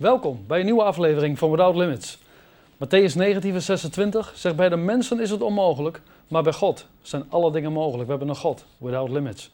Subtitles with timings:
[0.00, 2.18] Welkom bij een nieuwe aflevering van Without Limits.
[2.74, 7.24] Matthäus 19, vers 26 zegt: Bij de mensen is het onmogelijk, maar bij God zijn
[7.28, 8.04] alle dingen mogelijk.
[8.04, 9.50] We hebben een God, Without Limits.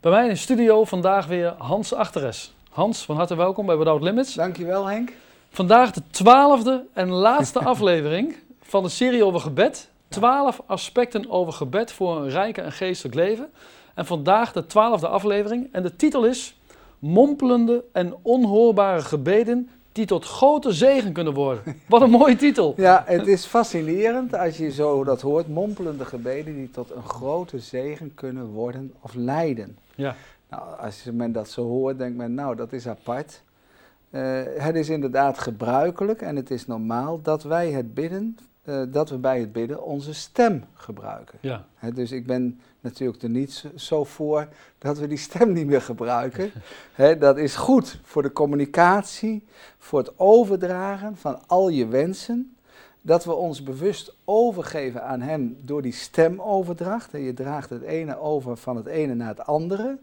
[0.00, 2.52] Bij mij in de studio vandaag weer Hans Achteres.
[2.70, 4.34] Hans, van harte welkom bij Without Limits.
[4.34, 5.12] Dankjewel Henk.
[5.50, 9.90] Vandaag de twaalfde en laatste aflevering van de serie over gebed.
[10.08, 13.50] Twaalf aspecten over gebed voor een rijke en geestelijk leven.
[13.94, 15.68] En vandaag de twaalfde aflevering.
[15.72, 16.54] En de titel is
[16.98, 21.76] Mompelende en onhoorbare gebeden die tot grote zegen kunnen worden.
[21.88, 22.74] Wat een mooie titel.
[22.86, 25.48] Ja, het is fascinerend als je zo dat hoort.
[25.48, 29.76] Mompelende gebeden die tot een grote zegen kunnen worden of leiden.
[29.94, 30.16] Ja.
[30.50, 33.42] Nou, als men dat zo hoort, denkt men, nou, dat is apart.
[34.10, 39.10] Uh, het is inderdaad gebruikelijk en het is normaal dat wij het bidden, uh, dat
[39.10, 41.38] we bij het bidden onze stem gebruiken.
[41.40, 41.64] Ja.
[41.74, 45.82] He, dus ik ben natuurlijk er niet zo voor dat we die stem niet meer
[45.82, 46.50] gebruiken.
[46.92, 49.44] He, dat is goed voor de communicatie,
[49.78, 52.56] voor het overdragen van al je wensen.
[53.00, 57.14] Dat we ons bewust overgeven aan Hem door die stemoverdracht.
[57.14, 59.98] En je draagt het ene over van het ene naar het andere.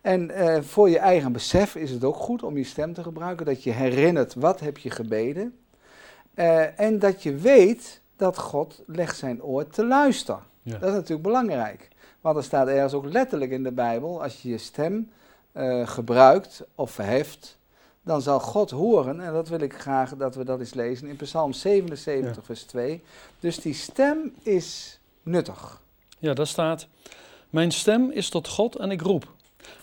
[0.00, 3.46] En uh, voor je eigen besef is het ook goed om je stem te gebruiken.
[3.46, 5.54] Dat je herinnert wat heb je gebeden.
[6.34, 10.40] Uh, en dat je weet dat God legt zijn oor te luisteren.
[10.62, 10.78] Ja.
[10.78, 11.88] Dat is natuurlijk belangrijk.
[12.20, 15.10] Want er staat ergens ook letterlijk in de Bijbel, als je je stem
[15.52, 17.58] uh, gebruikt of verheft,
[18.02, 19.20] dan zal God horen.
[19.20, 22.42] En dat wil ik graag dat we dat eens lezen in Psalm 77, ja.
[22.42, 23.02] vers 2.
[23.40, 25.80] Dus die stem is nuttig.
[26.18, 26.86] Ja, daar staat,
[27.50, 29.32] mijn stem is tot God en ik roep.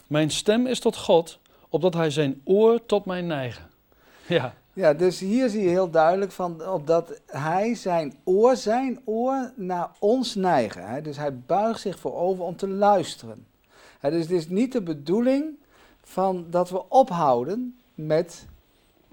[0.07, 3.69] Mijn stem is tot God, opdat hij zijn oor tot mij neigen.
[4.27, 4.53] Ja.
[4.73, 9.89] Ja, dus hier zie je heel duidelijk van opdat hij zijn oor, zijn oor naar
[10.00, 10.88] ons neigen.
[10.88, 11.02] Hè?
[11.02, 13.45] Dus hij buigt zich voorover om te luisteren.
[14.00, 15.45] Hè, dus het is niet de bedoeling
[16.03, 18.45] van dat we ophouden met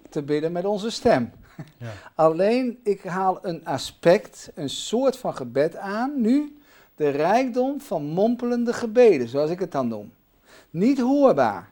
[0.08, 1.32] te bidden met onze stem.
[1.78, 1.90] Ja.
[2.24, 6.58] Alleen, ik haal een aspect, een soort van gebed aan, nu
[6.96, 10.12] de rijkdom van mompelende gebeden, zoals ik het dan noem.
[10.70, 11.68] Niet hoorbaar.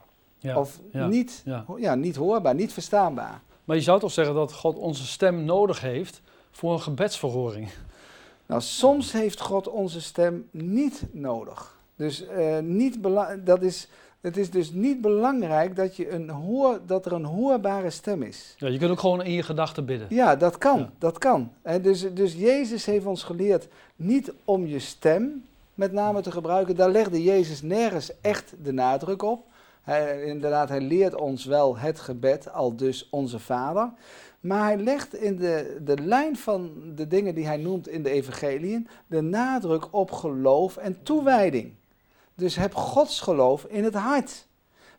[0.47, 1.65] Ja, of ja, niet, ja.
[1.77, 3.41] ja, niet hoorbaar, niet verstaanbaar.
[3.65, 7.69] Maar je zou toch zeggen dat God onze stem nodig heeft voor een gebedsverhoring?
[8.47, 11.79] Nou, soms heeft God onze stem niet nodig.
[11.97, 12.99] Dus uh, niet
[13.45, 13.89] dat is,
[14.21, 18.55] het is dus niet belangrijk dat, je een hoor, dat er een hoorbare stem is.
[18.59, 20.07] Ja, je kunt ook gewoon in je gedachten bidden.
[20.11, 20.91] Ja, dat kan.
[20.99, 21.53] Dat kan.
[21.83, 26.77] Dus, dus Jezus heeft ons geleerd niet om je stem met name te gebruiken.
[26.77, 29.45] Daar legde Jezus nergens echt de nadruk op.
[29.87, 33.93] Hij, inderdaad, hij leert ons wel het gebed, al dus onze Vader.
[34.41, 38.11] Maar hij legt in de, de lijn van de dingen die hij noemt in de
[38.11, 41.75] evangeliën de nadruk op geloof en toewijding.
[42.35, 44.47] Dus heb Gods geloof in het hart.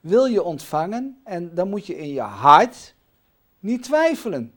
[0.02, 2.96] Wil je ontvangen en dan moet je in je hart
[3.60, 4.54] niet twijfelen.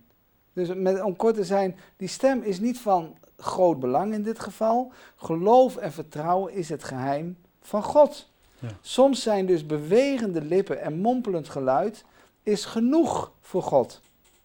[0.52, 4.40] Dus met, om kort te zijn, die stem is niet van groot belang in dit
[4.40, 4.92] geval.
[5.16, 8.30] Geloof en vertrouwen is het geheim van God.
[8.60, 8.68] Ja.
[8.80, 12.04] Soms zijn dus bewegende lippen en mompelend geluid
[12.42, 14.00] is genoeg voor God.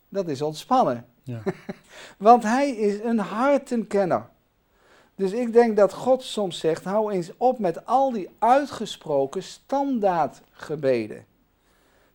[0.09, 1.05] Dat is ontspannen.
[1.23, 1.41] Ja.
[2.17, 4.29] Want hij is een hartenkenner.
[5.15, 11.25] Dus ik denk dat God soms zegt, hou eens op met al die uitgesproken standaardgebeden.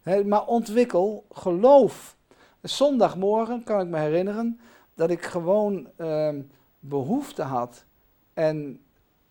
[0.02, 2.16] He, maar ontwikkel geloof.
[2.62, 4.60] Zondagmorgen kan ik me herinneren
[4.94, 6.34] dat ik gewoon uh,
[6.78, 7.84] behoefte had
[8.34, 8.80] en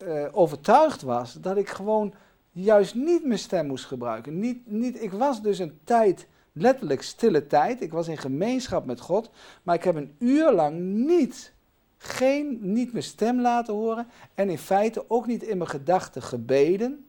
[0.04, 2.14] uh, overtuigd was dat ik gewoon
[2.52, 4.40] juist niet mijn stem moest gebruiken.
[4.40, 7.82] Niet, niet, ik was dus een tijd, letterlijk stille tijd.
[7.82, 9.30] Ik was in gemeenschap met God.
[9.64, 11.54] Maar ik heb een uur lang niet,
[11.98, 14.08] geen, niet mijn stem laten horen.
[14.36, 17.06] En in feite ook niet in mijn gedachten gebeden.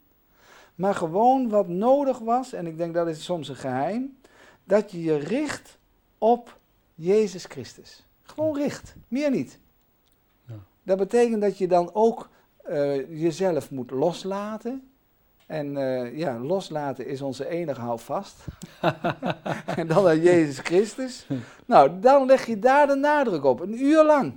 [0.75, 4.19] Maar gewoon wat nodig was, en ik denk dat is soms een geheim,
[4.65, 5.79] dat je je richt
[6.19, 6.59] op
[6.95, 8.05] Jezus Christus.
[8.23, 9.59] Gewoon richt, meer niet.
[10.47, 10.55] Ja.
[10.83, 12.29] Dat betekent dat je dan ook
[12.69, 14.90] uh, jezelf moet loslaten.
[15.51, 18.45] En uh, ja, loslaten is onze enige houvast.
[19.77, 21.27] en dan naar Jezus Christus.
[21.65, 24.33] Nou, dan leg je daar de nadruk op, een uur lang.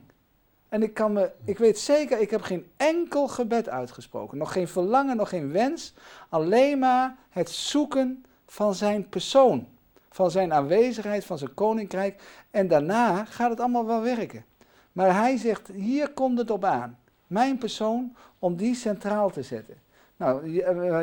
[0.70, 4.38] En ik, kan me, ik weet zeker, ik heb geen enkel gebed uitgesproken.
[4.38, 5.94] Nog geen verlangen, nog geen wens.
[6.30, 9.68] Alleen maar het zoeken van zijn persoon.
[10.10, 12.22] Van zijn aanwezigheid, van zijn koninkrijk.
[12.52, 14.46] En daarna gaat het allemaal wel werken.
[14.92, 16.98] Maar hij zegt, hier komt het op aan.
[17.28, 19.82] Mijn persoon, om die centraal te zetten.
[20.18, 20.50] Nou,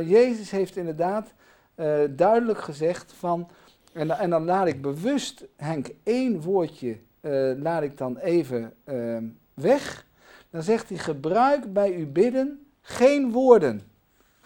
[0.07, 1.33] Jezus heeft inderdaad
[1.77, 3.49] uh, duidelijk gezegd van,
[3.93, 9.17] en, en, dan laat ik bewust, Henk, één woordje, uh, laat ik dan even uh,
[9.55, 10.07] weg.
[10.51, 13.81] Dan zegt hij, gebruik bij uw bidden geen woorden.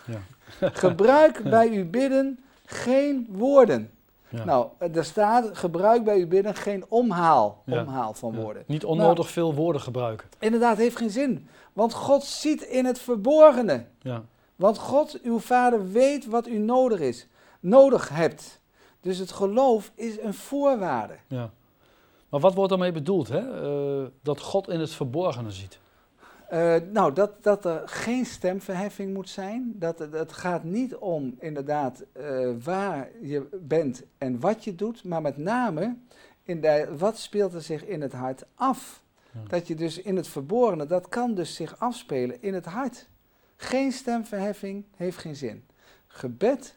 [0.06, 0.20] Ja.
[0.84, 3.90] gebruik bij uw bidden geen woorden.
[4.28, 4.44] Ja.
[4.44, 8.62] Nou, er staat, gebruik bij uw bidden geen omhaal, omhaal van woorden.
[8.66, 10.28] Niet onnodig veel woorden gebruiken.
[10.38, 11.48] Inderdaad, heeft geen zin.
[11.72, 13.84] Want God ziet in het verborgene.
[13.98, 14.24] Ja.
[14.56, 17.26] Want God, uw vader, weet wat u nodig is,
[17.60, 18.60] nodig hebt.
[19.00, 21.14] Dus het geloof is een voorwaarde.
[21.26, 21.50] Ja.
[22.28, 23.28] Maar wat wordt daarmee bedoeld?
[23.28, 23.62] Hè?
[23.62, 25.78] Eh, dat God in het verborgene ziet.
[26.48, 29.72] Eh, nou, dat, dat er geen stemverheffing moet zijn.
[29.76, 35.04] Dat het, het gaat niet om inderdaad eh, waar je bent en wat je doet,
[35.04, 35.96] maar met name
[36.42, 39.02] in de, wat speelt er zich in het hart af.
[39.32, 39.40] Ja.
[39.48, 43.08] Dat je dus in het verborgene, dat kan dus zich afspelen in het hart.
[43.64, 45.64] Geen stemverheffing heeft geen zin.
[46.06, 46.76] Gebed,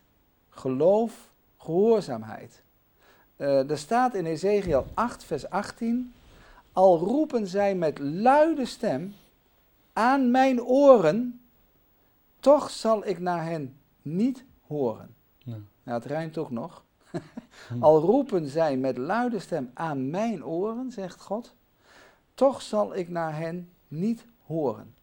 [0.50, 2.62] geloof, gehoorzaamheid.
[3.36, 6.14] Eh, er staat in Ezekiel 8, vers 18,
[6.72, 9.16] al roepen zij met luide stem
[9.94, 11.42] aan mijn oren,
[12.40, 15.16] toch zal ik naar hen niet horen.
[15.38, 15.58] Ja.
[15.84, 16.84] Nou, het rijmt ook nog.
[17.68, 17.84] Hm.
[17.84, 21.56] Al roepen zij met luide stem aan mijn oren, zegt God,
[22.34, 24.96] toch zal ik naar hen niet horen.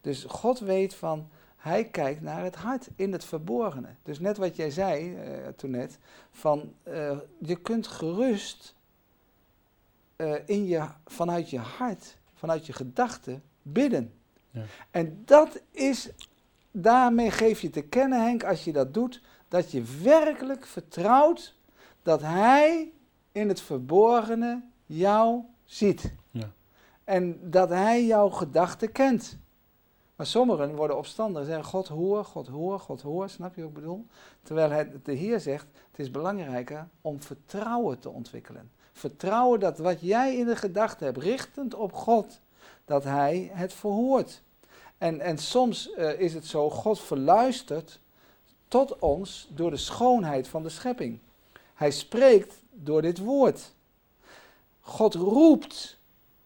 [0.00, 3.88] Dus God weet van, hij kijkt naar het hart, in het verborgene.
[4.02, 5.98] Dus net wat jij zei eh, toen net,
[6.30, 8.74] van eh, je kunt gerust
[10.16, 14.12] eh, in je, vanuit je hart, vanuit je gedachten bidden.
[14.50, 14.62] Ja.
[14.90, 16.10] En dat is,
[16.70, 21.54] daarmee geef je te kennen Henk, als je dat doet, dat je werkelijk vertrouwt
[22.02, 22.92] dat hij
[23.32, 26.12] in het verborgene jou ziet.
[26.30, 26.50] Ja.
[27.04, 29.38] En dat hij jouw gedachten kent.
[30.20, 33.28] Maar sommigen worden opstandig en zeggen: God hoor, God hoor, God hoor.
[33.28, 34.06] Snap je wat ik bedoel?
[34.42, 38.70] Terwijl het, de Heer zegt: het is belangrijker om vertrouwen te ontwikkelen.
[38.92, 42.40] Vertrouwen dat wat jij in de gedachten hebt, richtend op God,
[42.84, 44.42] dat hij het verhoort.
[44.98, 48.00] En, en soms eh, is het zo: God verluistert
[48.68, 51.18] tot ons door de schoonheid van de schepping.
[51.74, 53.72] Hij spreekt door dit woord.
[54.80, 55.98] God roept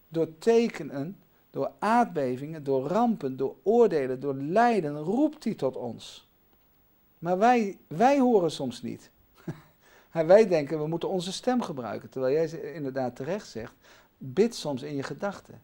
[0.08, 1.18] door tekenen,
[1.54, 6.28] door aardbevingen, door rampen, door oordelen, door lijden, roept hij tot ons.
[7.18, 9.10] Maar wij, wij horen soms niet.
[10.10, 12.10] En wij denken, we moeten onze stem gebruiken.
[12.10, 13.74] Terwijl jij ze- inderdaad terecht zegt,
[14.18, 15.60] bid soms in je gedachten.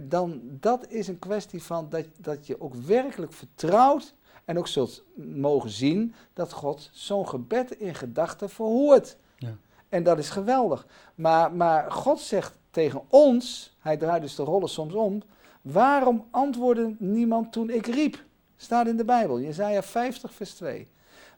[0.00, 4.14] Dan, dat is een kwestie van dat, dat je ook werkelijk vertrouwt
[4.44, 9.16] en ook zult mogen zien dat God zo'n gebed in gedachten verhoort.
[9.36, 9.56] Ja.
[9.88, 10.86] En dat is geweldig.
[11.14, 15.22] Maar, maar God zegt tegen ons, hij draait dus de rollen soms om,
[15.62, 18.24] waarom antwoordde niemand toen ik riep?
[18.56, 20.88] Staat in de Bijbel, Jezaja 50 vers 2.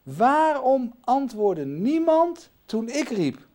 [0.03, 3.47] Waarom antwoordde niemand toen ik riep?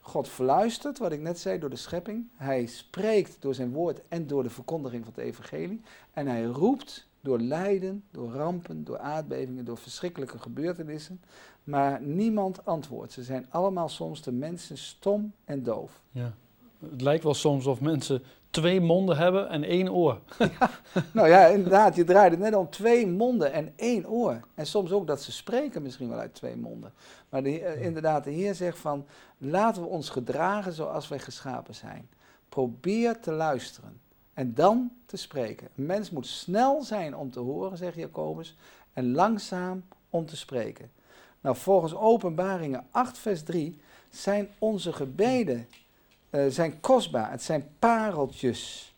[0.00, 2.28] God fluistert, wat ik net zei, door de schepping.
[2.34, 5.80] Hij spreekt door zijn woord en door de verkondiging van het evangelie.
[6.12, 11.20] En hij roept door lijden, door rampen, door aardbevingen, door verschrikkelijke gebeurtenissen.
[11.62, 13.12] Maar niemand antwoordt.
[13.12, 16.02] Ze zijn allemaal soms de mensen stom en doof.
[16.10, 16.34] Ja.
[16.90, 20.20] Het lijkt wel soms of mensen twee monden hebben en één oor.
[21.12, 24.40] nou ja, inderdaad, je draait het net om twee monden en één oor.
[24.54, 26.92] En soms ook dat ze spreken misschien wel uit twee monden.
[27.28, 29.06] Maar de, inderdaad, de Heer zegt van,
[29.38, 32.08] laten we ons gedragen zoals wij geschapen zijn.
[32.48, 34.00] Probeer te luisteren
[34.34, 35.68] en dan te spreken.
[35.76, 38.56] Een mens moet snel zijn om te horen, zegt Jacobus,
[38.92, 40.90] en langzaam om te spreken.
[41.40, 43.80] Nou, volgens Openbaringen 8 vers 3
[44.10, 45.66] zijn onze gebeden
[46.34, 47.30] eh, zijn kostbaar.
[47.30, 48.94] Het zijn pareltjes.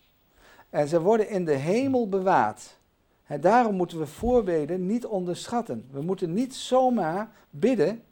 [0.70, 2.78] En ze worden in de hemel bewaard.
[3.26, 5.88] En daarom moeten we voorbeden niet onderschatten.
[5.90, 8.02] We moeten niet zomaar bidden,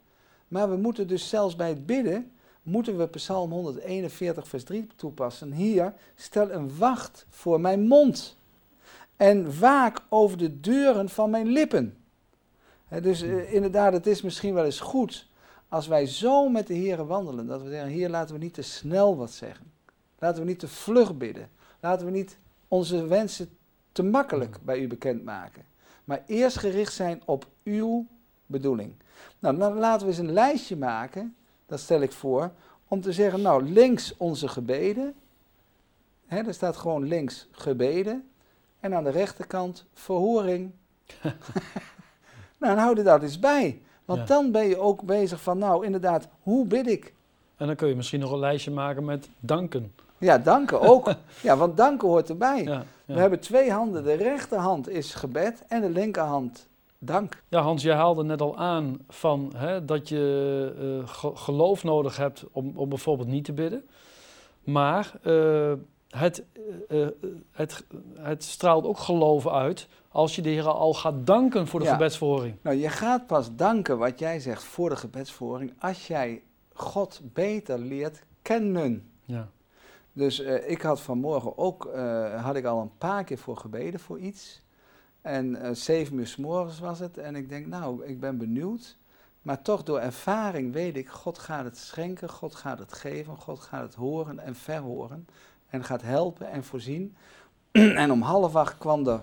[0.47, 2.31] maar we moeten dus zelfs bij het bidden,
[2.63, 5.51] moeten we Psalm 141 vers 3 toepassen.
[5.51, 8.37] Hier, stel een wacht voor mijn mond
[9.15, 11.97] en waak over de deuren van mijn lippen.
[13.01, 15.27] Dus eh, inderdaad, het is misschien wel eens goed
[15.75, 18.61] als wij zo met de Heer wandelen, dat we zeggen, Heer, laten we niet te
[18.61, 19.71] snel wat zeggen.
[20.19, 21.49] Laten we niet te vlug bidden.
[21.79, 23.57] Laten we niet onze wensen
[23.91, 25.65] te makkelijk bij u bekendmaken.
[26.03, 28.07] Maar eerst gericht zijn op uw
[28.45, 28.93] bedoeling.
[29.39, 32.51] Nou, dan laten we eens een lijstje maken, dat stel ik voor,
[32.87, 35.15] om te zeggen, nou, links onze gebeden.
[36.25, 38.29] Hè, er staat gewoon links gebeden.
[38.79, 40.71] En aan de rechterkant verhoring.
[42.59, 43.81] nou, dan houd er dat eens bij.
[44.05, 44.25] Want Ja.
[44.25, 47.13] dan ben je ook bezig van, nou, inderdaad, hoe bid ik?
[47.57, 49.93] En dan kun je misschien nog een lijstje maken met danken.
[50.17, 51.13] Ja, danken ook.
[51.41, 52.63] ja, want danken hoort erbij.
[52.63, 54.03] Ja, We hebben twee handen.
[54.03, 57.41] De rechterhand is gebed en de linkerhand dank.
[57.47, 62.17] ja, Hans, jij haalde net al aan van, hè, dat je eh, ge- geloof nodig
[62.17, 63.85] hebt om, om bijvoorbeeld niet te bidden.
[64.63, 65.71] Maar eh,
[66.15, 66.43] het,
[66.89, 67.11] eh, eh,
[67.51, 71.85] het, het straalt ook geloof uit als je de Heer al gaat danken voor de
[71.85, 71.91] Ja.
[71.91, 72.55] gebedsverhoring.
[72.61, 76.41] Nou, je gaat pas danken wat jij zegt voor de gebedsvoering als jij
[76.73, 79.09] God beter leert kennen.
[79.25, 79.49] Ja.
[80.13, 81.89] Dus eh, ik had vanmorgen ook,
[82.37, 84.63] had ik al een paar keer voor gebeden voor iets.
[85.21, 87.17] En zeven uur s morgens was het.
[87.17, 88.97] En ik denk, nou, ik ben benieuwd.
[89.41, 93.59] Maar toch door ervaring weet ik, God gaat het schenken, God gaat het geven, God
[93.59, 95.27] gaat het horen en verhoren.
[95.75, 97.15] En gaat helpen en voorzien.
[97.71, 99.21] en om half acht kwam er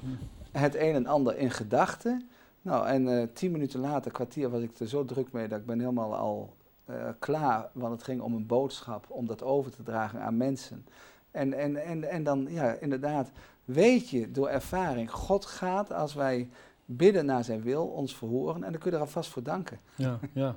[0.51, 2.29] het een en ander in gedachten.
[2.63, 5.67] Nou, en eh, tien minuten later, kwartier, was ik er zo druk mee dat ik
[5.67, 7.69] ben helemaal al eh, klaar.
[7.73, 10.87] Want het ging om een boodschap, om dat over te dragen aan mensen.
[11.31, 13.31] En, en, en, en dan, ja, inderdaad,
[13.65, 16.49] weet je door ervaring, God gaat als wij
[16.85, 18.65] bidden naar zijn wil, ons verhoren.
[18.65, 19.79] En dan kun je er alvast voor danken.
[19.95, 20.57] Ja, ja.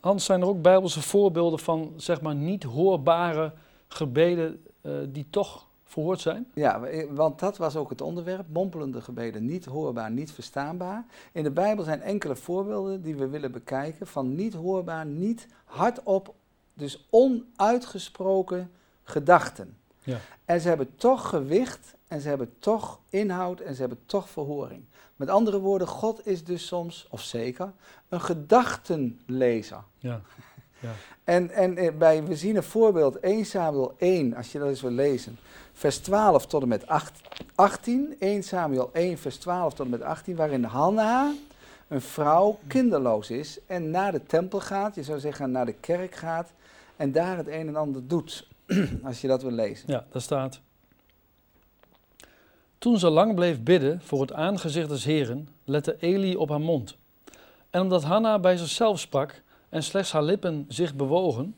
[0.00, 3.52] Hans, zijn er ook bijbelse voorbeelden van, zeg maar, niet hoorbare
[3.88, 6.46] gebeden eh, die toch verhoord zijn?
[6.54, 8.46] Ja, want dat was ook het onderwerp.
[8.48, 11.04] Mompelende gebeden, niet hoorbaar, niet verstaanbaar.
[11.32, 16.34] In de Bijbel zijn enkele voorbeelden die we willen bekijken van niet hoorbaar, niet hardop,
[16.74, 18.70] dus onuitgesproken
[19.02, 19.76] gedachten.
[20.02, 20.18] Ja.
[20.44, 24.84] En ze hebben toch gewicht en ze hebben toch inhoud en ze hebben toch verhoring.
[25.16, 27.72] Met andere woorden, God is dus soms, of zeker,
[28.08, 29.82] een gedachtenlezer.
[29.98, 30.20] Ja.
[30.80, 30.90] Ja.
[31.24, 34.80] En, en eh, bij, we zien een voorbeeld, 1 Samuel 1, als je dat eens
[34.80, 35.38] wil lezen,
[35.72, 37.20] vers 12 tot en met 8,
[37.54, 38.16] 18.
[38.18, 41.32] 1 Samuel 1, vers 12 tot en met 18, waarin Hanna,
[41.88, 46.14] een vrouw, kinderloos is en naar de tempel gaat, je zou zeggen naar de kerk
[46.14, 46.52] gaat,
[46.96, 48.48] en daar het een en ander doet,
[49.02, 49.84] als je dat wil lezen.
[49.92, 50.60] Ja, daar staat.
[52.78, 56.96] Toen ze lang bleef bidden voor het aangezicht des Heren, lette Eli op haar mond.
[57.70, 61.54] En omdat Hanna bij zichzelf sprak en slechts haar lippen zich bewogen,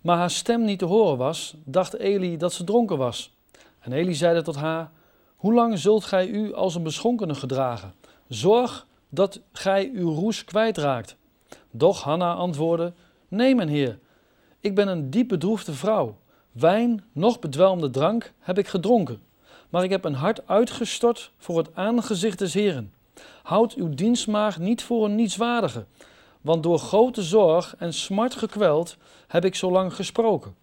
[0.00, 3.34] maar haar stem niet te horen was, dacht Eli dat ze dronken was.
[3.78, 4.90] En Eli zeide tot haar:
[5.36, 7.94] Hoe lang zult gij u als een beschonkene gedragen?
[8.28, 11.16] Zorg dat gij uw roes kwijtraakt.
[11.70, 12.92] Doch Hanna antwoordde:
[13.28, 13.98] Nee, mijn heer,
[14.60, 16.16] ik ben een diep bedroefde vrouw.
[16.52, 19.22] Wijn, nog bedwelmde drank heb ik gedronken.
[19.70, 22.92] Maar ik heb een hart uitgestort voor het aangezicht des Heren.
[23.42, 25.84] Houd uw dienstmaag niet voor een nietswaardige,
[26.42, 28.96] want door grote zorg en smart gekweld
[29.26, 30.56] heb ik zo lang gesproken.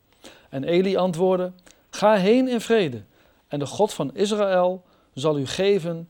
[0.49, 1.51] En Eli antwoordde:
[1.89, 3.03] Ga heen in vrede,
[3.47, 4.83] en de God van Israël
[5.13, 6.09] zal u geven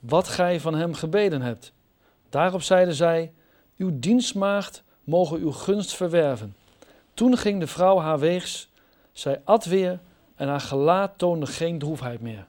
[0.00, 1.72] wat gij van hem gebeden hebt.
[2.28, 3.32] Daarop zeide zij:
[3.76, 6.56] Uw dienstmaagd mogen uw gunst verwerven.
[7.14, 8.70] Toen ging de vrouw haar weegs,
[9.12, 9.98] zij at weer
[10.36, 12.46] en haar gelaat toonde geen droefheid meer.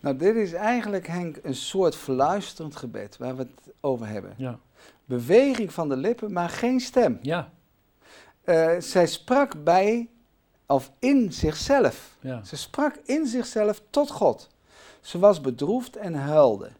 [0.00, 4.34] Nou, dit is eigenlijk, Henk, een soort verluisterend gebed waar we het over hebben.
[4.36, 4.58] Ja.
[5.04, 7.18] Beweging van de lippen, maar geen stem.
[7.22, 7.52] Ja.
[8.44, 10.08] Uh, zij sprak bij,
[10.66, 12.16] of in zichzelf.
[12.20, 12.44] Ja.
[12.44, 14.48] Ze sprak in zichzelf tot God.
[15.00, 16.70] Ze was bedroefd en huilde.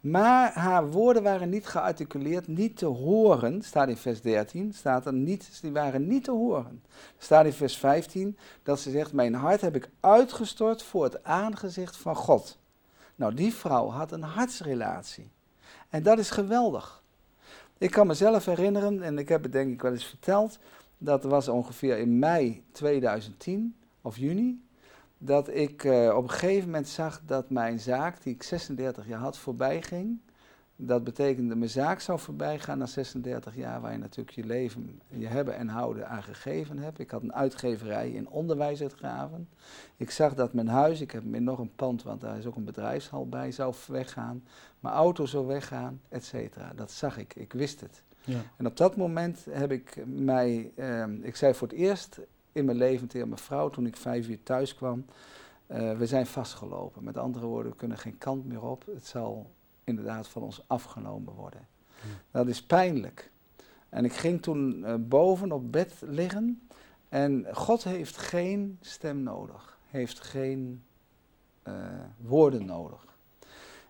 [0.00, 3.62] Maar haar woorden waren niet gearticuleerd, niet te horen.
[3.62, 6.82] Staat in vers 13, staat er niet, die waren niet te horen.
[7.18, 11.96] Staat in vers 15 dat ze zegt, mijn hart heb ik uitgestort voor het aangezicht
[11.96, 12.58] van God.
[13.14, 15.30] Nou, die vrouw had een hartsrelatie.
[15.88, 17.02] En dat is geweldig.
[17.78, 20.58] Ik kan mezelf herinneren, en ik heb het denk ik wel eens verteld,
[20.98, 24.64] dat was ongeveer in mei 2010 of juni
[25.18, 29.20] dat ik uh, op een gegeven moment zag dat mijn zaak, die ik 36 jaar
[29.20, 30.20] had, voorbij ging.
[30.78, 35.00] Dat betekende mijn zaak zou voorbij gaan na 36 jaar, waar je natuurlijk je leven,
[35.08, 36.98] je hebben en houden aan gegeven hebt.
[36.98, 39.48] Ik had een uitgeverij in onderwijs uitgaven.
[39.96, 42.64] Ik zag dat mijn huis, ik heb nog een pand, want daar is ook een
[42.64, 44.44] bedrijfshal bij, zou weggaan.
[44.80, 46.72] Mijn auto zou weggaan, et cetera.
[46.74, 48.02] Dat zag ik, ik wist het.
[48.24, 48.40] Ja.
[48.56, 52.20] En op dat moment heb ik mij, uh, ik zei voor het eerst
[52.52, 55.04] in mijn leven tegen mijn vrouw toen ik vijf uur thuis kwam.
[55.70, 57.04] Uh, we zijn vastgelopen.
[57.04, 58.84] Met andere woorden, we kunnen geen kant meer op.
[58.94, 59.50] Het zal
[59.86, 61.66] inderdaad van ons afgenomen worden.
[62.30, 63.30] Dat is pijnlijk.
[63.88, 66.68] En ik ging toen uh, boven op bed liggen.
[67.08, 69.78] En God heeft geen stem nodig.
[69.86, 70.84] Heeft geen
[71.64, 71.74] uh,
[72.16, 73.04] woorden nodig.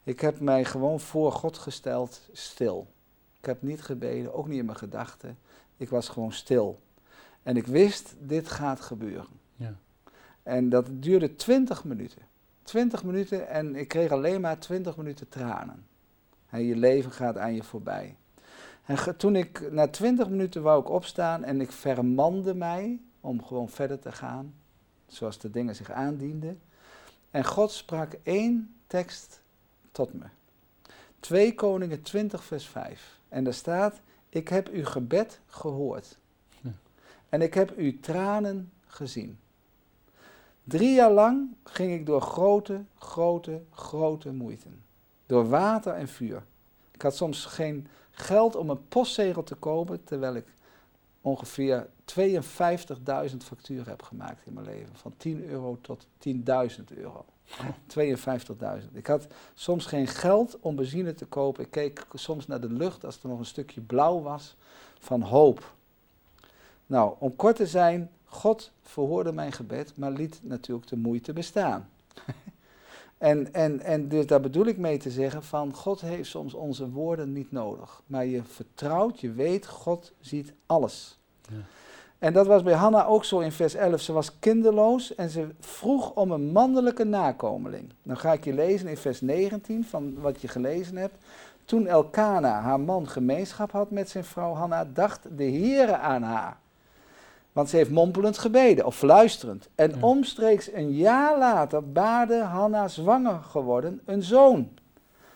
[0.03, 2.87] Ik heb mij gewoon voor God gesteld, stil.
[3.38, 5.38] Ik heb niet gebeden, ook niet in mijn gedachten.
[5.76, 6.81] Ik was gewoon stil.
[7.43, 9.41] En ik wist, dit gaat gebeuren.
[9.57, 9.75] Ja.
[10.43, 12.23] En dat duurde 20 minuten.
[12.66, 15.87] 20 minuten en ik kreeg alleen maar 20 minuten tranen.
[16.49, 18.16] En je leven gaat aan je voorbij.
[18.85, 23.68] En toen ik na 20 minuten wou ik opstaan en ik vermande mij om gewoon
[23.68, 24.54] verder te gaan,
[25.06, 26.61] zoals de dingen zich aandienden.
[27.30, 29.42] En God sprak één tekst
[29.92, 30.25] tot me.
[31.20, 33.18] 2 Koningen 20 vers 5.
[33.28, 36.18] En daar staat, ik heb uw gebed gehoord.
[37.28, 39.38] En ik heb uw tranen gezien.
[40.68, 44.68] Drie jaar lang ging ik door grote, grote, grote moeite.
[45.26, 46.42] Door water en vuur.
[46.92, 50.46] Ik had soms geen geld om een postzegel te kopen, terwijl ik
[51.20, 54.96] ongeveer 52.000 facturen heb gemaakt in mijn leven.
[54.96, 56.35] Van 10 euro tot 10.000
[56.94, 57.25] euro.
[57.99, 58.92] 52.000.
[58.92, 61.64] Ik had soms geen geld om benzine te kopen.
[61.64, 64.56] Ik keek soms naar de lucht als er nog een stukje blauw was
[64.99, 65.75] van hoop.
[66.87, 71.88] Nou, om kort te zijn, God verhoorde mijn gebed, maar liet natuurlijk de moeite bestaan.
[73.18, 76.90] en, en, en dus daar bedoel ik mee te zeggen van God heeft soms onze
[76.90, 78.02] woorden niet nodig.
[78.06, 81.18] Maar je vertrouwt, je weet, God ziet alles.
[81.49, 81.56] Ja.
[82.18, 84.00] En dat was bij Hanna ook zo in vers 11.
[84.00, 87.92] Ze was kinderloos en ze vroeg om een mannelijke nakomeling.
[88.02, 91.25] Dan ga ik je lezen in vers 19 van wat je gelezen hebt.
[91.64, 96.59] Toen Elkana, haar man, gemeenschap had met zijn vrouw Hanna, dacht de Heere aan haar.
[97.57, 99.69] Want ze heeft mompelend gebeden, of fluisterend.
[99.75, 104.69] En omstreeks een jaar later baarde Hanna zwanger geworden een zoon.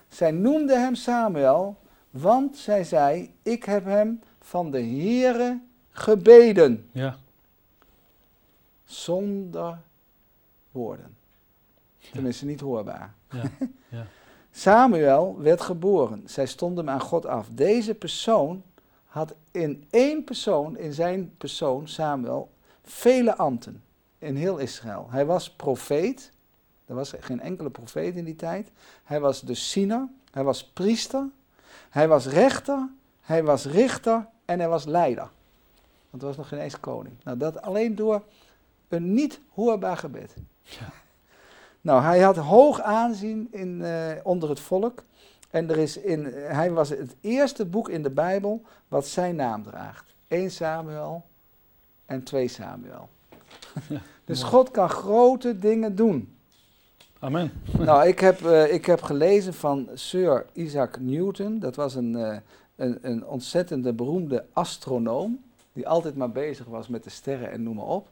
[0.08, 1.76] Zij noemde hem Samuel,
[2.10, 5.60] want zij zei, ik heb hem van de Heere
[5.90, 6.88] gebeden.
[6.92, 7.16] Ja.
[8.84, 9.78] Zonder
[10.70, 11.16] woorden.
[12.12, 13.14] Tenminste, niet hoorbaar.
[13.30, 13.42] Ja.
[13.88, 14.06] Ja.
[14.50, 16.22] Samuel werd geboren.
[16.26, 17.48] Zij stond hem aan God af.
[17.52, 18.62] Deze persoon
[19.10, 22.50] had in één persoon, in zijn persoon, Samuel,
[22.82, 23.82] vele ambten
[24.18, 25.06] in heel Israël.
[25.10, 26.30] Hij was profeet.
[26.86, 28.70] Er was geen enkele profeet in die tijd.
[29.04, 30.08] Hij was de siener.
[30.30, 31.28] Hij was priester.
[31.90, 32.88] Hij was rechter.
[33.20, 34.26] Hij was richter.
[34.44, 35.30] En hij was leider.
[36.10, 37.14] Want er was nog geen eens koning.
[37.24, 38.22] Nou, dat alleen door
[38.88, 40.34] een niet hoorbaar gebed.
[40.62, 40.92] Ja.
[41.80, 45.02] Nou, hij had hoog aanzien in, uh, onder het volk.
[45.50, 49.62] En er is in, hij was het eerste boek in de Bijbel wat zijn naam
[49.62, 50.14] draagt.
[50.28, 51.24] 1 Samuel
[52.06, 53.08] en 2 Samuel.
[53.88, 56.34] Ja, dus God kan grote dingen doen.
[57.18, 57.52] Amen.
[57.78, 61.58] Nou, ik heb, uh, ik heb gelezen van Sir Isaac Newton.
[61.58, 62.36] Dat was een, uh,
[62.76, 65.42] een, een ontzettende beroemde astronoom
[65.72, 68.08] die altijd maar bezig was met de sterren en noem maar op.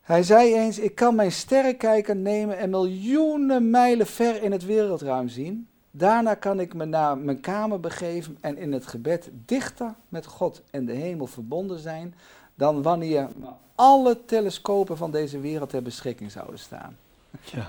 [0.00, 5.28] Hij zei eens: Ik kan mijn sterrenkijker nemen en miljoenen mijlen ver in het wereldruim
[5.28, 5.68] zien.
[5.96, 10.62] Daarna kan ik me naar mijn kamer begeven en in het gebed dichter met God
[10.70, 12.14] en de hemel verbonden zijn
[12.54, 13.28] dan wanneer
[13.74, 16.96] alle telescopen van deze wereld ter beschikking zouden staan.
[17.42, 17.66] Ja.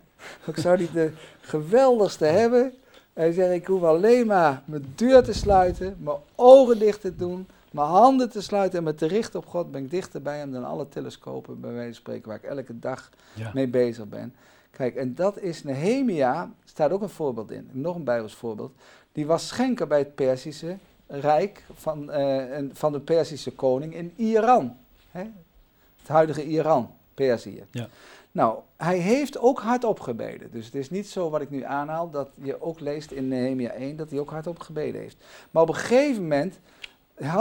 [0.52, 2.72] ik zou die de geweldigste hebben.
[3.12, 7.46] Hij zei, ik hoef alleen maar mijn deur te sluiten, mijn ogen dicht te doen,
[7.70, 10.52] mijn handen te sluiten en me te richten op God, ben ik dichter bij hem
[10.52, 13.10] dan alle telescopen, bij wijze van spreken, waar ik elke dag
[13.54, 14.34] mee bezig ben.
[14.76, 18.72] Kijk, en dat is Nehemia, staat ook een voorbeeld in, nog een Bijbels voorbeeld.
[19.12, 24.76] Die was schenker bij het Perzische Rijk van, uh, van de Perzische koning in Iran.
[25.10, 25.20] Hè?
[25.98, 27.64] Het huidige Iran, Perzië.
[27.70, 27.88] Ja.
[28.32, 30.50] Nou, hij heeft ook hardop gebeden.
[30.50, 33.70] Dus het is niet zo wat ik nu aanhaal, dat je ook leest in Nehemia
[33.70, 35.16] 1, dat hij ook hardop gebeden heeft.
[35.50, 36.60] Maar op een gegeven moment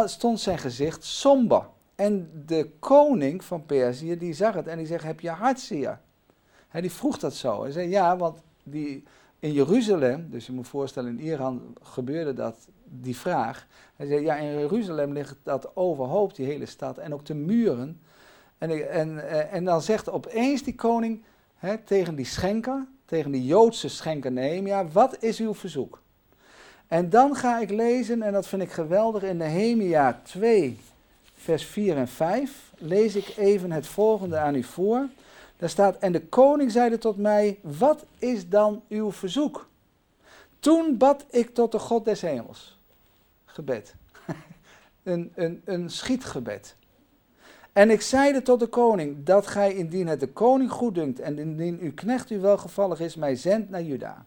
[0.06, 1.68] stond zijn gezicht somber.
[1.96, 6.00] En de koning van Perzië, die zag het en die zegt, heb je hartzeer?
[6.76, 7.62] Hij die vroeg dat zo.
[7.62, 9.04] Hij zei, ja, want die,
[9.40, 13.68] in Jeruzalem, dus je moet voorstellen, in Iran gebeurde dat, die vraag.
[13.96, 18.02] Hij zei, ja, in Jeruzalem ligt dat overhoop, die hele stad, en ook de muren.
[18.58, 21.24] En, en, eh, en dan zegt opeens die koning
[21.86, 26.02] tegen die schenker, tegen die Joodse schenker Nehemia, wat is uw verzoek?
[26.88, 30.80] En dan ga ik lezen, en dat vind ik geweldig, in Nehemia 2,
[31.34, 35.08] vers 4 en 5, lees ik even het volgende aan u voor.
[35.58, 39.68] Daar staat, en de koning zeide tot mij, wat is dan uw verzoek?
[40.60, 42.80] Toen bad ik tot de God des hemels.
[43.46, 43.96] Gebed.
[45.04, 46.76] een, een, een schietgebed.
[47.74, 51.80] En ik zeide tot de koning, dat gij indien het de koning goeddunkt en indien
[51.80, 54.26] uw knecht u welgevallig is, mij zendt naar Juda.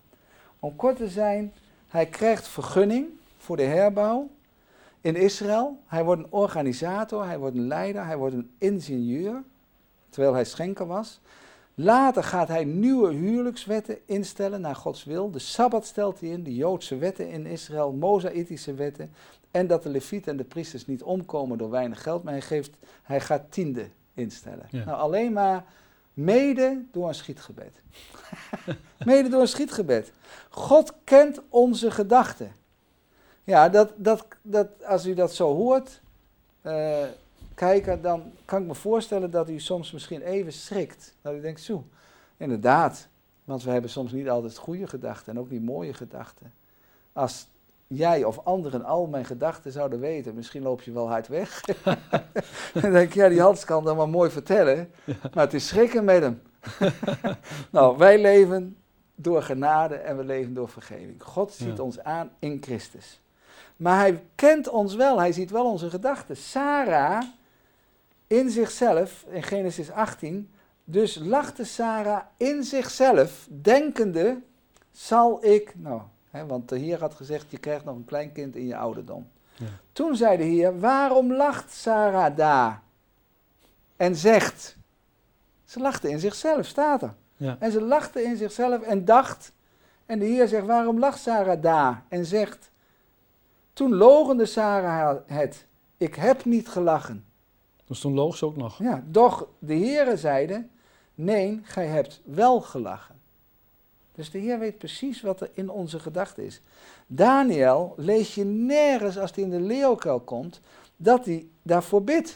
[0.59, 1.53] Om kort te zijn,
[1.88, 4.29] hij krijgt vergunning voor de herbouw
[5.01, 5.79] in Israël.
[5.87, 9.43] Hij wordt een organisator, hij wordt een leider, hij wordt een ingenieur,
[10.09, 11.21] terwijl hij schenker was.
[11.75, 15.31] Later gaat hij nieuwe huwelijkswetten instellen naar Gods wil.
[15.31, 19.11] De Sabbat stelt hij in, de Joodse wetten in Israël, Mosaïtische wetten.
[19.51, 22.71] En dat de levieten en de priesters niet omkomen door weinig geld, maar hij, geeft,
[23.03, 24.66] hij gaat tiende instellen.
[24.71, 25.64] Nou, alleen maar
[26.14, 27.83] mede door een schietgebed.
[29.05, 30.12] mede door een schietgebed.
[30.49, 32.53] God kent onze gedachten.
[33.44, 36.01] Ja, dat, dat, dat, als u dat zo hoort,
[36.62, 37.03] uh,
[37.59, 41.14] kijken, dan kan ik me voorstellen dat u soms misschien even schrikt.
[41.23, 41.85] Dat u denkt, zo,
[42.37, 43.09] inderdaad.
[43.44, 46.53] Want we hebben soms niet altijd goede gedachten en ook niet mooie gedachten.
[47.12, 47.47] Als
[47.87, 51.61] jij of anderen al mijn gedachten zouden weten, misschien loop je wel hard weg.
[52.75, 56.05] dan denk ik, ja, die Hans kan dat maar mooi vertellen, maar het is schrikken
[56.05, 56.42] met hem.
[57.71, 58.77] nou, wij leven
[59.14, 61.23] door genade en we leven door vergeving.
[61.23, 63.21] God ziet ons aan in Christus.
[63.77, 66.37] Maar hij kent ons wel, hij ziet wel onze gedachten.
[66.37, 67.23] Sarah
[68.29, 70.51] in zichzelf, in Genesis 18,
[70.85, 74.41] dus lachte Sarah in zichzelf, denkende,
[74.91, 78.57] zal ik, nou, hè, want de Heer had gezegd, je krijgt nog een klein kind
[78.57, 79.29] in je ouderdom.
[79.55, 79.67] Ja.
[79.93, 82.83] Toen zei de Heer, waarom lacht Sarah daar?
[83.97, 84.77] En zegt,
[85.64, 87.14] ze lachte in zichzelf, staat er.
[87.37, 87.57] Ja.
[87.59, 89.53] En ze lachte in zichzelf en dacht,
[90.07, 92.05] en de Heer zegt, waarom lacht Sarah daar?
[92.09, 92.71] En zegt,
[93.73, 97.25] toen logende Sarah het, ik heb niet gelachen.
[97.88, 98.79] Dus toen loog ze ook nog.
[98.79, 100.66] Ja, doch de Heere zeide,
[101.14, 103.16] nee, gij hebt wel gelachen.
[104.14, 106.61] Dus de Heer weet precies wat er in onze gedachten is.
[107.07, 110.61] Daniel lees je nergens als hij in de leeuwkuil komt,
[110.96, 112.35] dat hij daarvoor bidt.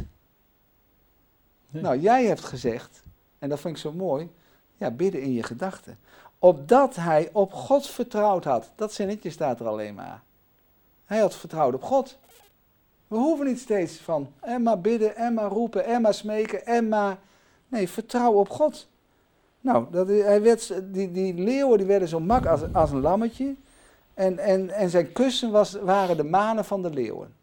[1.71, 1.83] Nee.
[1.83, 3.03] Nou, jij hebt gezegd,
[3.39, 4.31] en dat vind ik zo mooi,
[4.77, 5.99] ja, bidden in je gedachten.
[6.39, 8.71] Opdat hij op God vertrouwd had.
[8.75, 10.23] Dat zinnetje staat er alleen maar.
[11.05, 12.19] Hij had vertrouwd op God.
[13.13, 16.89] We hoeven niet steeds van en maar bidden, en maar roepen, en maar smeken, en
[16.89, 17.19] maar...
[17.69, 18.89] Nee, vertrouw op God.
[19.61, 23.55] Nou, dat, hij werd, die, die leeuwen die werden zo mak als, als een lammetje.
[24.15, 27.35] En, en, en zijn kussen was, waren de manen van de leeuwen.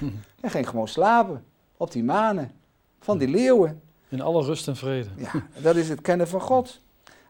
[0.40, 1.44] Hij ging gewoon slapen
[1.76, 2.52] op die manen
[3.00, 3.82] van die leeuwen.
[4.08, 5.08] In alle rust en vrede.
[5.16, 6.80] Ja, dat is het kennen van God.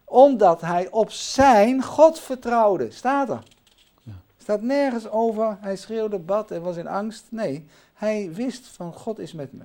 [0.04, 2.90] Omdat hij op zijn God vertrouwde.
[2.90, 3.42] Staat er.
[4.42, 4.52] Ja.
[4.52, 7.26] Staat nergens over, hij schreeuwde, bad en was in angst.
[7.30, 9.64] Nee, hij wist van God is met me.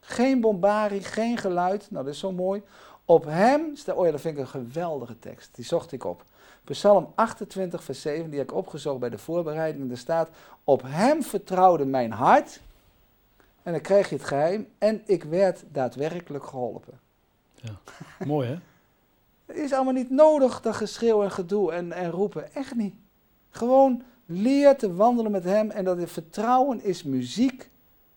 [0.00, 1.90] Geen bombarie, geen geluid.
[1.90, 2.62] Nou, dat is zo mooi.
[3.04, 5.54] Op hem, oh ja, dat vind ik een geweldige tekst.
[5.54, 6.24] Die zocht ik op.
[6.64, 9.88] Psalm 28, vers 7, die heb ik opgezocht bij de voorbereiding.
[9.88, 10.28] Daar staat,
[10.64, 12.60] op hem vertrouwde mijn hart.
[13.62, 14.68] En dan krijg je het geheim.
[14.78, 17.00] En ik werd daadwerkelijk geholpen.
[18.24, 18.56] Mooi hè?
[19.46, 22.54] Het is allemaal niet nodig, dat geschreeuw en gedoe en, en roepen.
[22.54, 22.94] Echt niet.
[23.50, 27.70] Gewoon leer te wandelen met hem en dat het vertrouwen is muziek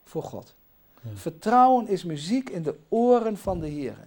[0.04, 0.56] voor God.
[1.02, 1.10] Ja.
[1.14, 3.98] Vertrouwen is muziek in de oren van de Heer.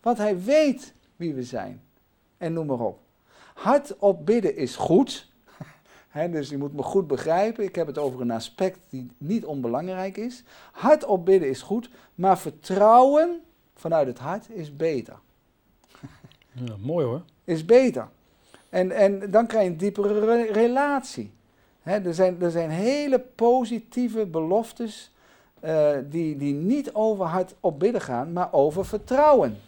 [0.00, 1.82] Want hij weet wie we zijn.
[2.36, 2.98] En noem maar op.
[3.54, 5.26] Hardop bidden is goed.
[6.30, 7.64] Dus je moet me goed begrijpen.
[7.64, 10.42] Ik heb het over een aspect die niet onbelangrijk is.
[10.72, 13.40] Hardop bidden is goed, maar vertrouwen
[13.74, 15.18] vanuit het hart is beter
[16.52, 17.22] Ja, mooi hoor.
[17.44, 18.08] is beter.
[18.68, 21.30] En, en dan krijg je een diepere re- relatie.
[21.88, 25.10] Er, zijn, er zijn hele positieve beloftes
[25.60, 29.58] eh, die, die niet over hard op bidden gaan, maar over vertrouwen.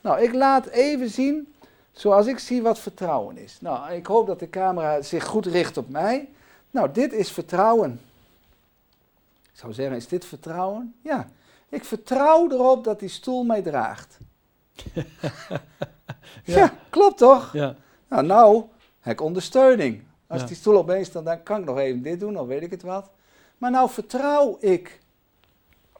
[0.00, 1.52] Nou, ik laat even zien
[1.92, 3.60] zoals ik zie wat vertrouwen is.
[3.60, 6.28] Nou, ik hoop dat de camera zich goed richt op mij.
[6.70, 8.00] Nou, dit is vertrouwen.
[9.52, 10.94] Ik zou zeggen, is dit vertrouwen?
[11.02, 11.28] Ja.
[11.68, 14.18] Ik vertrouw erop dat die stoel mij draagt.
[16.44, 16.72] ja.
[16.90, 17.52] klopt toch?
[17.52, 17.76] Ja,
[18.08, 18.64] Nou, nou
[19.00, 20.02] heb ik ondersteuning.
[20.28, 20.46] Als Ja.
[20.46, 22.82] die stoel opeens dan, dan kan ik nog even dit doen, dan weet ik het
[22.82, 23.10] wat.
[23.58, 25.00] Maar nou vertrouw ik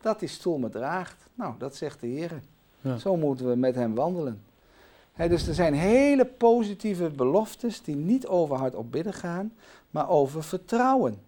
[0.00, 1.26] dat die stoel me draagt.
[1.34, 2.42] Nou, dat zegt de Heer.
[2.80, 2.98] Ja.
[2.98, 4.42] Zo moeten we met hem wandelen.
[5.16, 9.52] Dus er zijn hele positieve beloftes die niet over hard op bidden gaan,
[9.90, 11.18] maar over vertrouwen.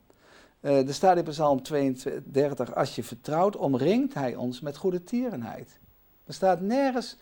[0.60, 5.78] Eh, er staat in Psalm 32, als je vertrouwt, omringt hij ons met goede tierenheid.
[6.26, 7.16] Er staat nergens,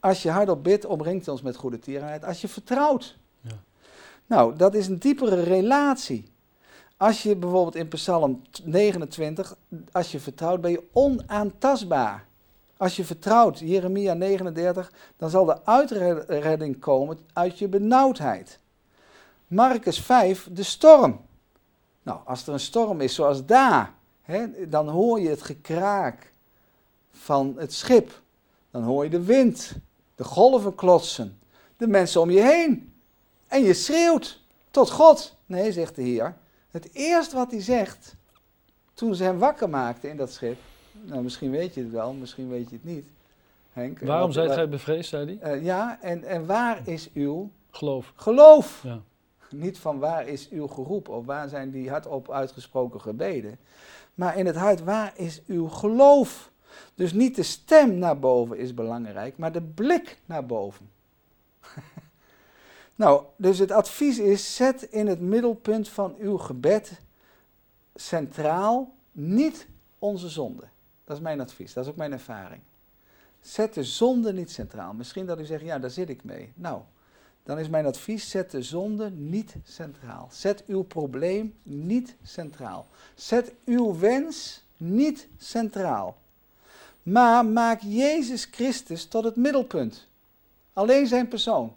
[0.00, 2.24] als je hardop bidt, omringt hij ons met goede tierenheid.
[2.24, 3.16] Als je vertrouwt.
[4.26, 6.32] Nou, dat is een diepere relatie.
[6.96, 9.56] Als je bijvoorbeeld in Psalm 29,
[9.92, 12.26] als je vertrouwt, ben je onaantastbaar.
[12.76, 18.58] Als je vertrouwt, Jeremia 39, dan zal de uitredding komen uit je benauwdheid.
[19.46, 21.20] Marcus 5, de storm.
[22.02, 26.32] Nou, als er een storm is zoals daar, hè, dan hoor je het gekraak
[27.10, 28.22] van het schip.
[28.70, 29.72] Dan hoor je de wind,
[30.14, 31.38] de golven klotsen,
[31.76, 32.93] de mensen om je heen.
[33.54, 34.40] En je schreeuwt
[34.70, 35.36] tot God.
[35.46, 36.36] Nee, zegt de Heer.
[36.70, 38.16] Het eerste wat hij zegt,
[38.94, 40.56] toen ze hem wakker maakten in dat schip.
[41.02, 43.06] Nou, misschien weet je het wel, misschien weet je het niet.
[43.72, 45.52] Henk, waarom zijt gij bevreesd, zei hij?
[45.52, 48.12] eh, ja, en, en waar is uw Geloof.
[48.16, 48.80] geloof?
[48.82, 49.00] Ja.
[49.50, 53.58] Niet van waar is uw geroep of waar zijn die hardop uitgesproken gebeden.
[54.14, 56.50] Maar in het hart, waar is uw geloof?
[56.94, 60.88] Dus niet de stem naar boven is belangrijk, maar de blik naar boven.
[62.94, 67.00] nou, dus het advies is, zet in het middelpunt van uw gebed
[67.94, 69.66] centraal niet
[69.98, 70.64] onze zonde.
[71.04, 72.60] Dat is mijn advies, dat is ook mijn ervaring.
[73.40, 74.92] Zet de zonde niet centraal.
[74.92, 76.52] Misschien dat u zegt, ja, daar zit ik mee.
[76.54, 76.80] Nou,
[77.44, 80.28] dan is mijn advies: zet de zonde niet centraal.
[80.32, 82.86] Zet uw probleem niet centraal.
[83.14, 86.16] Zet uw wens niet centraal.
[87.02, 90.08] Maar maak Jezus Christus tot het middelpunt.
[90.72, 91.76] Alleen zijn persoon.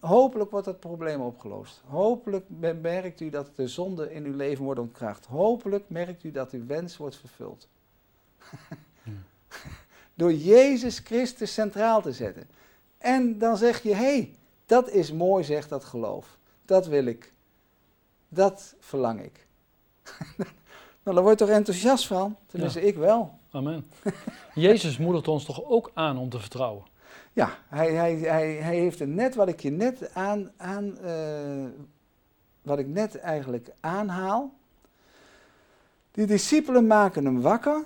[0.00, 1.82] Hopelijk wordt dat probleem opgelost.
[1.86, 2.44] Hopelijk
[2.80, 5.26] merkt u dat de zonde in uw leven wordt ontkracht.
[5.26, 7.68] Hopelijk merkt u dat uw wens wordt vervuld.
[10.14, 12.48] Door Jezus Christus centraal te zetten.
[12.98, 14.34] En dan zeg je, hé, hey,
[14.66, 16.38] dat is mooi, zegt dat geloof.
[16.64, 17.32] Dat wil ik.
[18.28, 19.46] Dat verlang ik.
[21.02, 22.36] nou, daar word je toch enthousiast van?
[22.46, 23.38] Tenminste, ik wel.
[23.50, 23.90] Amen.
[24.54, 26.84] Jezus moedigt ons toch ook aan om te vertrouwen.
[27.32, 31.64] Ja, hij, hij, hij, hij heeft het net wat ik je net aan, aan eh,
[32.62, 34.52] wat ik net eigenlijk aanhaal.
[36.10, 37.84] Die discipelen maken hem wakker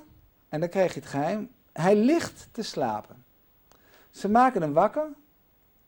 [0.49, 1.51] en dan krijg je het geheim.
[1.73, 3.25] Hij ligt te slapen.
[4.11, 5.09] Ze maken hem wakker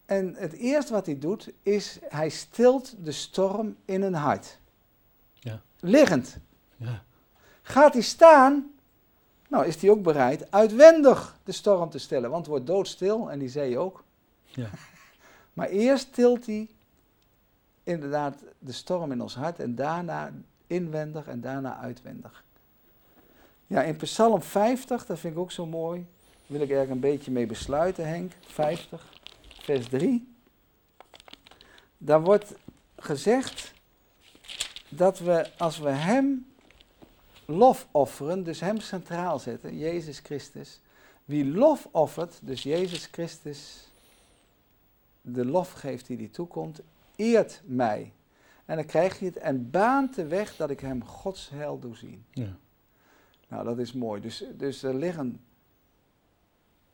[0.07, 4.59] en het eerste wat hij doet is hij stilt de storm in hun hart.
[5.33, 5.63] Ja.
[5.81, 6.37] Liggend.
[6.77, 7.03] Ja.
[7.63, 8.74] Gaat hij staan,
[9.55, 13.39] nou is hij ook bereid uitwendig de storm te stillen, want het wordt doodstil en
[13.39, 14.05] die zee ook.
[14.45, 14.69] Ja.
[15.53, 16.69] Maar eerst tilt hij
[17.83, 20.33] inderdaad de storm in ons hart en daarna
[20.67, 22.45] inwendig en daarna uitwendig.
[23.67, 26.07] Ja, in Psalm 50, dat vind ik ook zo mooi,
[26.47, 28.33] wil ik er een beetje mee besluiten, Henk.
[28.47, 29.13] 50,
[29.63, 30.35] vers 3.
[31.99, 32.55] Daar wordt
[32.97, 33.73] gezegd
[34.89, 36.54] dat we als we Hem
[37.47, 40.81] lof offeren, dus Hem centraal zetten, Jezus Christus.
[41.25, 43.89] Wie lof offert, dus Jezus Christus,
[45.21, 46.81] de lof geeft die die toekomt,
[47.17, 48.13] eert mij.
[48.65, 51.97] En dan krijg je het en baant de weg dat ik Hem Gods heil doe
[51.97, 52.25] zien.
[52.31, 52.57] Ja.
[53.49, 54.21] Nou, dat is mooi.
[54.21, 55.41] Dus, dus er liggen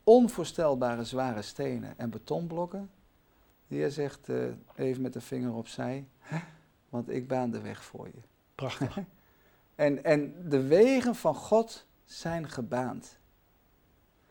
[0.05, 2.91] onvoorstelbare zware stenen en betonblokken.
[3.69, 4.37] De Heer zegt eh,
[4.75, 6.07] even met de vinger opzij,
[6.89, 8.21] want ik baan de weg voor je.
[8.55, 8.99] Prachtig.
[9.81, 13.19] En, en de wegen van God zijn gebaand.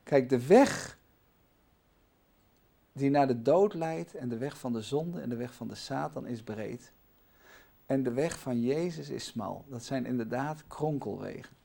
[0.03, 0.97] Kijk, de weg
[2.93, 5.67] die naar de dood leidt en de weg van de zonde en de weg van
[5.67, 6.91] de Satan is breed.
[7.85, 9.65] En de weg van Jezus is smal.
[9.67, 11.55] Dat zijn inderdaad kronkelwegen.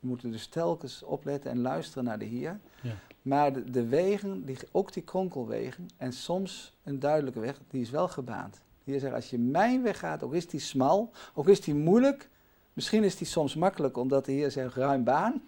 [0.00, 2.60] We moeten dus telkens opletten en luisteren naar de Heer.
[2.82, 2.94] Ja.
[3.22, 7.90] Maar de, de wegen, die, ook die kronkelwegen, en soms een duidelijke weg, die is
[7.90, 8.60] wel gebaand.
[8.84, 12.32] Heer zegt, als je mijn weg gaat, ook is die smal, ook is die moeilijk,
[12.74, 15.42] misschien is die soms makkelijk, omdat de Heer zegt, ruim baan.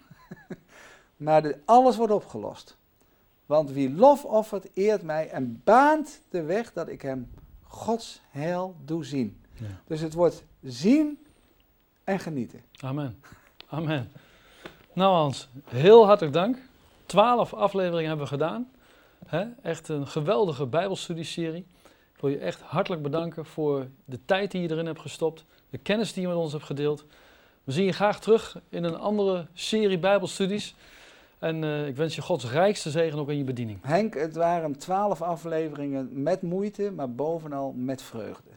[1.17, 2.77] maar de, alles wordt opgelost.
[3.45, 7.29] Want wie lof offert, eert mij en baant de weg dat ik hem
[7.63, 9.41] Gods heil doe zien.
[9.53, 9.65] Ja.
[9.85, 11.19] Dus het wordt zien
[12.03, 12.61] en genieten.
[12.79, 13.21] Amen.
[13.67, 14.11] Amen.
[14.93, 16.57] Nou Hans, heel hartelijk dank.
[17.05, 18.71] Twaalf afleveringen hebben we gedaan.
[19.61, 21.65] Echt een geweldige bijbelstudieserie.
[22.13, 25.45] Ik wil je echt hartelijk bedanken voor de tijd die je erin hebt gestopt.
[25.77, 27.05] Kennis die je met ons hebt gedeeld.
[27.63, 30.75] We zien je graag terug in een andere serie bijbelstudies.
[31.39, 33.79] En eh, ik wens je Gods rijkste zegen ook in je bediening.
[33.81, 38.49] Henk, het waren twaalf afleveringen met moeite, maar bovenal met vreugde.